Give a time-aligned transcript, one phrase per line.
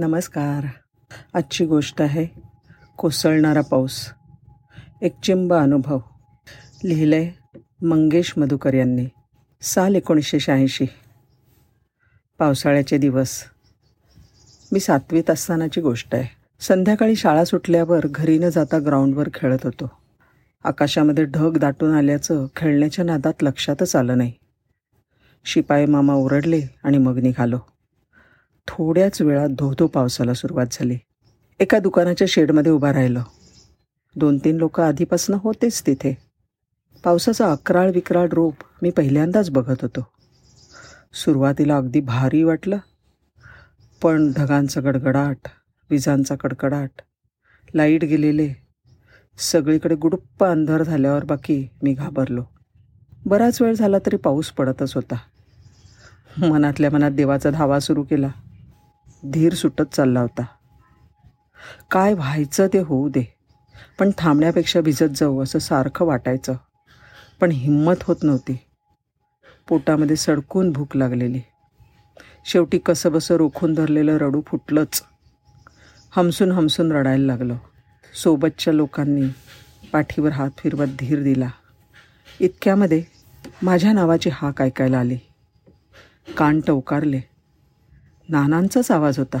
[0.00, 0.66] नमस्कार.
[1.34, 2.26] आजची गोष्ट आहे
[2.98, 4.12] कोसळणारा पाऊस.
[5.02, 5.98] एक चिंब अनुभव.
[6.84, 7.30] लिहिलंय
[7.82, 9.06] मंगेश मधुकर यांनी.
[9.62, 10.84] साल एकोणीसशे शहाऐंशी.
[12.38, 13.44] पावसाळ्याचे दिवस.
[14.72, 16.28] मी सातवीत असतानाची गोष्ट आहे.
[16.60, 19.90] संध्याकाळी शाळा सुटल्यावर घरी न जाता ग्राउंडवर खेळत होतो.
[20.64, 24.32] आकाशामध्ये ढग दाटून आल्याचं खेळण्याच्या नादात लक्षातच आलं नाही.
[25.44, 27.58] शिपाई मामा ओरडले आणि मग निघालो.
[28.68, 30.98] थोड्याच वेळात धोधो पावसाला सुरुवात झाली.
[31.60, 33.20] एका दुकानाच्या शेडमध्ये उभा राहिलो.
[34.16, 36.18] दोन तीन लोक आधीपासून होतेच तिथे.
[37.04, 40.06] पावसाचा अकराळ विक्राळ रूप मी पहिल्यांदाच बघत होतो.
[41.12, 42.78] सुरुवातीला अगदी भारी वाटलं.
[44.02, 45.48] पण ढगांचा गडगडाट
[45.90, 46.90] विजांचा कडकडाट
[47.74, 48.54] लाइट गेलेले
[49.38, 52.44] सगळीकडे गुडुप्प अंधार झाल्यावर बाकी मी घाबरलो.
[53.26, 55.16] बराच वेळ झाला तरी पाऊस पडतच होता.
[56.38, 58.28] मनातल्या मनात देवाचा धावा सुरू केला.
[59.24, 60.42] धीर सुटत चालला होता.
[61.90, 63.36] काय व्हायचं ते होऊ दे
[63.98, 66.54] पण थांबण्यापेक्षा भिजत जाऊ असं सारखं वाटायचं.
[67.40, 68.58] पण हिंमत होत नव्हती.
[69.68, 71.40] पोटामध्ये सडकून भूक लागलेली.
[72.44, 75.02] शेवटी कसंबसं रोखून धरलेलं रडू फुटलंच.
[76.16, 77.56] हमसून हमसून रडायला लागलं.
[78.14, 79.28] सोबतच्या लोकांनी
[79.92, 81.48] पाठीवर हात फिरवत धीर दिला.
[82.40, 83.02] इतक्यामध्ये
[83.62, 85.18] माझ्या नावाची हाक ऐकायला आली.
[86.36, 87.29] कान टवकारले.
[88.30, 89.38] नानांचाच आवाज होता.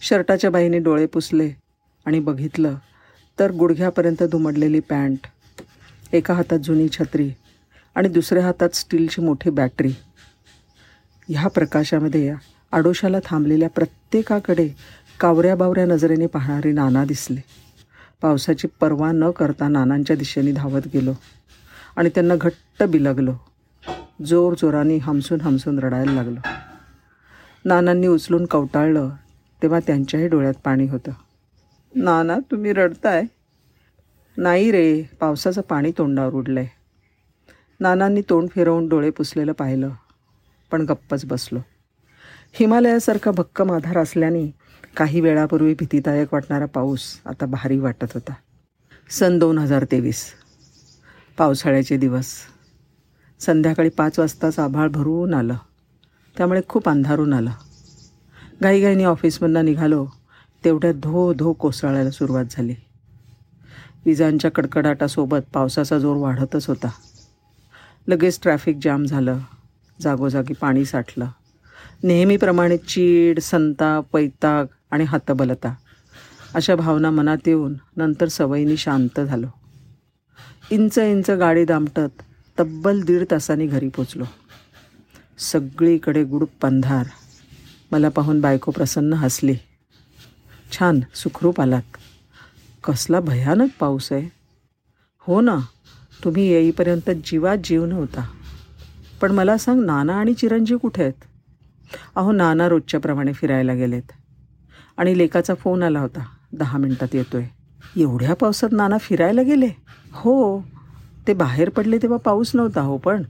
[0.00, 1.48] शर्टाच्या बाईने डोळे पुसले
[2.06, 2.74] आणि बघितलं
[3.38, 5.26] तर गुडघ्यापर्यंत दुमडलेली पॅन्ट
[6.12, 7.30] एका हातात जुनी छत्री
[7.94, 9.92] आणि दुसऱ्या हातात स्टीलची मोठी बॅटरी.
[11.28, 12.34] ह्या प्रकाशामध्ये
[12.72, 14.68] आडोशाला थांबलेल्या प्रत्येकाकडे
[15.20, 17.40] कावऱ्या बावऱ्या नजरेने पाहणारी नाना दिसले.
[18.22, 21.14] पावसाची पर्वा न करता नानांच्या दिशेने धावत गेलो
[21.96, 23.34] आणि त्यांना घट्ट बिलगलो.
[24.26, 26.40] जोर जोराने हमसून हमसून रडायला लागलो.
[27.68, 29.10] नानांनी उचलून कवटाळलं
[29.62, 31.12] तेव्हा त्यांच्याही डोळ्यात पाणी होतं.
[31.94, 33.22] नाना तुम्ही रडताय.
[34.36, 36.68] नाही रे पावसाचं पाणी तोंडावर उडलं आहे
[37.80, 39.90] नानांनी तोंड फिरवून डोळे पुसलेलं पाहिलं
[40.70, 41.58] पण गप्पच बसलो.
[42.52, 44.54] हिमालयासारखा भक्कम आधार असल्याने
[44.96, 48.32] काही वेळापूर्वी भीतीदायक वाटणारा पाऊस आता भारी वाटत होता.
[49.10, 50.32] सन दोन हजार तेवीस.
[51.38, 52.34] पावसाळ्याचे दिवस.
[53.40, 55.56] संध्याकाळी पाच वाजताच आभाळ भरून आलं.
[56.36, 57.50] त्यामुळे खूप अंधारून आलं.
[58.62, 60.06] घाईघाईने ऑफिसमधनं निघालो.
[60.64, 62.74] तेवढ्यात धो धो कोसळायला सुरुवात झाली.
[64.06, 66.90] विजांच्या कडकडाटासोबत पावसाचा जोर वाढतच होता.
[68.08, 69.38] लगेच ट्रॅफिक जाम झालं.
[70.00, 71.26] जागोजागी पाणी साठलं.
[72.02, 75.74] नेहमीप्रमाणे चीड संताप वैताग आणि हातबलता
[76.54, 79.46] अशा भावना मनात येऊन नंतर सवयीनी शांत झालो.
[80.70, 82.22] इंच इंच गाडी दामटत
[82.60, 84.24] तब्बल दीड तासांनी घरी पोचलो.
[85.38, 87.06] सगळीकडे गुडूप पंधार
[87.92, 89.54] मला पाहून बायको प्रसन्न हसली.
[90.72, 91.82] छान सुखरूप आलात.
[92.84, 94.28] कसला भयानक पाऊस आहे.
[95.18, 95.56] हो ना
[96.24, 98.28] तुम्ही येईपर्यंत जीवात जीव नव्हता.
[99.20, 101.24] पण मला सांग नाना आणि चिरंजीव कुठे आहेत?
[102.16, 104.12] अहो नाना रोजच्याप्रमाणे फिरायला गेलेत.
[104.96, 106.24] आणि लेकाचा फोन आला होता.
[106.52, 107.46] दहा मिनटात येतोय.
[107.96, 109.68] एवढ्या पावसात नाना फिरायला गेले?
[110.12, 110.60] हो
[111.26, 113.22] ते बाहेर पडले तेव्हा पाऊस नव्हता हो पण.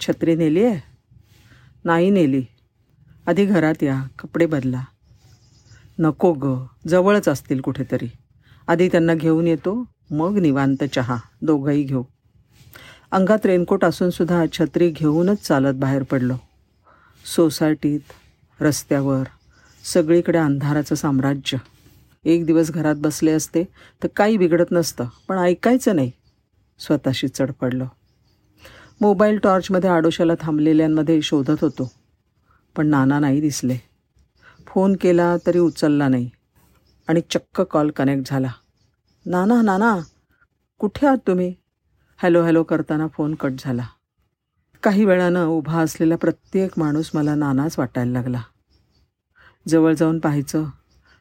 [0.00, 0.80] छत्री नेली आहे?
[1.84, 2.42] नाही नेली.
[3.28, 4.84] आधी घरात या कपडे बदला.
[5.98, 8.06] नको ग जवळच असतील कुठेतरी.
[8.68, 12.02] आधी त्यांना घेऊन येतो मग निवांत चहा दोघंही घेऊ.
[13.12, 16.34] अंगात रेनकोट असूनसुद्धा छत्री घेऊनच चालत बाहेर पडलो.
[17.36, 18.00] सोसायटीत
[18.60, 19.24] रस्त्यावर
[19.84, 21.58] सगळीकडे अंधाराचं साम्राज्य.
[22.24, 23.64] एक दिवस घरात बसले असते
[24.02, 26.10] तर काही बिघडत नसतं पण ऐकायचं नाही.
[26.78, 27.50] स्वतःशी चढ
[29.00, 31.97] मोबाईल टॉर्चमध्ये आडोशाला थांबलेल्यांमध्ये शोधत होतो.
[32.78, 33.76] पण नाना नाही दिसले.
[34.66, 36.30] फोन केला तरी उचलला नाही
[37.08, 38.48] आणि चक्क कॉल कनेक्ट झाला.
[39.26, 39.98] नाना नाना
[40.78, 41.54] कुठे आहात तुम्ही?
[42.18, 43.86] हॅलो हॅलो करताना फोन कट झाला.
[44.82, 48.42] काही वेळानं उभा असलेला प्रत्येक माणूस मला नानाच वाटायला लागला.
[49.68, 50.64] जवळ जाऊन पाहायचं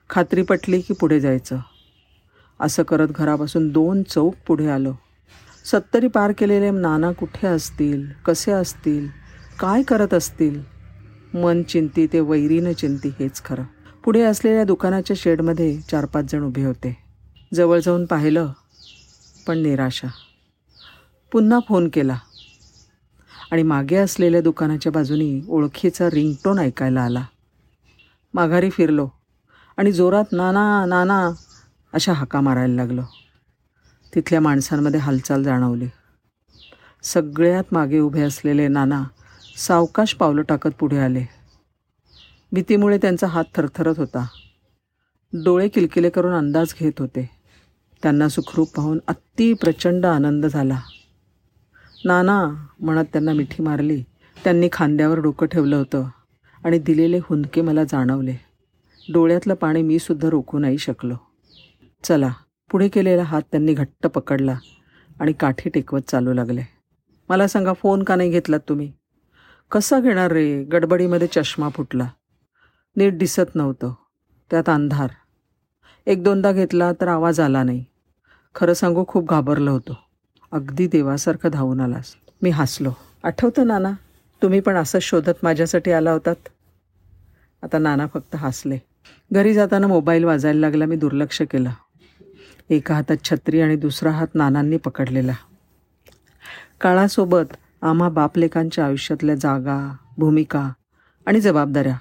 [0.10, 1.60] खात्री पटली की पुढे जायचं.
[2.60, 4.94] असं करत घरापासून दोन चौक पुढे आलो.
[5.66, 9.08] सत्तरी पार केलेले नाना कुठे असतील कसे असतील
[9.60, 10.77] काय करत असतील?
[11.42, 13.64] मन चिंती ते वैरीनं चिंती हेच खरं.
[14.04, 16.98] पुढे असलेल्या दुकानाच्या शेडमध्ये चार पाच जण उभे होते.
[17.54, 18.52] जवळ जाऊन पाहिलं
[19.48, 20.08] पण निराशा.
[21.32, 22.18] पुन्हा फोन केला.
[23.52, 27.26] आणि मागे असलेल्या दुकानाच्या बाजूनी ओळखीचा रिंगटोन ऐकायला आला.
[28.34, 29.10] माघारी फिरलो
[29.78, 31.30] आणि जोरात नाना नाना
[31.94, 33.02] अशा हाका मारायला लागलो.
[34.16, 35.88] तिथल्या माणसांमध्ये हालचाल जाणवली.
[37.04, 39.04] सगळ्यात मागे उभे असलेले नाना
[39.58, 41.26] सावकाश पावलं टाकत पुढे आले.
[42.52, 44.28] भीतीमुळे त्यांचा हात थरथरत होता.
[45.34, 47.30] डोळे किलकिले करून अंदाज घेत होते.
[48.04, 50.82] त्यांना सुखरूप पाहून अति प्रचंड आनंद झाला.
[52.06, 54.04] नाना म्हणत त्यांना मिठी मारली
[54.44, 56.08] त्यांनी खांद्यावर डोकं ठेवलं होतं
[56.66, 58.36] आणि दिलेले हुंदके मला जाणवले.
[59.14, 61.16] डोळ्यातलं पाणी मी सुद्धा रोखू नाही शकलो.
[62.04, 62.34] चला
[62.72, 64.58] पुढे केलेला हात त्यांनी घट्ट पकडला
[65.20, 66.62] आणि काठी टेकवत चालू लागले.
[67.30, 68.92] मला सांगा फोन का नाही घेतलात तुम्ही?
[69.72, 70.64] कसा घेणार रे?
[70.64, 72.08] गडबडीमध्ये चष्मा फुटला.
[72.96, 73.94] नीट दिसत नव्हतं.
[74.52, 75.10] त्यात अंधार.
[76.06, 77.86] एक दोनदा घेतला तर आवाज आला नाही.
[78.56, 79.98] खरं सांगू खूप घाबरलं होतो.
[80.52, 82.16] अगदी देवासारखं धावून आलास.
[82.42, 82.94] मी हसलो.
[83.24, 83.92] आठवतं नाना
[84.42, 86.36] तुम्ही पण असंच शोधत माझ्यासाठी आला होतात?
[87.64, 88.78] आता नाना फक्त हसले.
[89.34, 91.70] घरी जाताना मोबाईल वाजायला लागला मी दुर्लक्ष केलं.
[92.70, 95.34] एका हातात छत्री आणि दुसरा हात नानांनी पकडलेला.
[96.82, 97.56] काळासोबत
[97.88, 100.72] आम्हा बापलेकांच्या आयुष्यातल्या जागा भूमिका
[101.26, 101.98] आणि जबाबदाऱ्या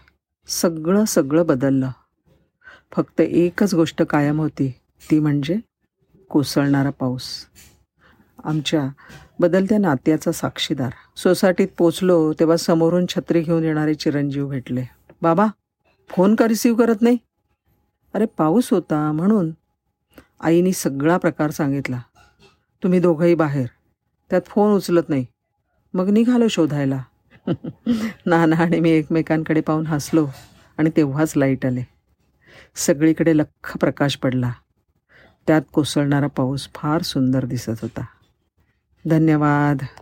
[0.46, 1.90] सगळं सगळं बदललं.
[2.92, 4.74] फक्त एकच गोष्ट कायम होती
[5.10, 5.58] ती म्हणजे
[6.30, 7.28] कोसळणारा पाऊस.
[8.44, 8.88] आमच्या
[9.40, 10.90] बदलत्या नात्याचा साक्षीदार.
[11.16, 14.84] सोसायटीत पोचलो तेव्हा समोरून छत्री घेऊन येणारे चिरंजीव भेटले.
[15.22, 15.46] बाबा
[16.08, 17.18] फोन का रिसीव करत नाही?
[18.14, 19.50] अरे पाऊस होता म्हणून.
[20.40, 22.00] आईनी सगळा प्रकार सांगितला.
[22.82, 23.66] तुम्ही दोघंही बाहेर.
[24.30, 25.26] त्यात फोन उचलत नाही.
[25.96, 27.02] मग निघालो शोधायला.
[28.26, 30.28] नाना आणि मी एकमेकांकडे पाहून हसलो
[30.78, 31.82] आणि तेव्हाच लाइट आले.
[32.74, 34.52] सगळीकडे लख्ख प्रकाश पडला.
[35.46, 38.04] त्यात कोसळणारा पाऊस फार सुंदर दिसत होता.
[39.10, 40.00] धन्यवाद.